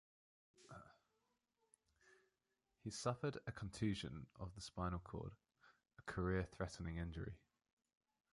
[2.83, 5.33] He suffered a contusion of the spinal cord,
[5.99, 7.35] a career-threatening injury.